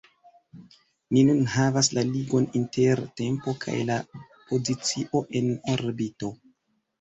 [1.17, 3.99] Ni nun havas la ligon inter tempo kaj la
[4.49, 6.33] pozicio en orbito.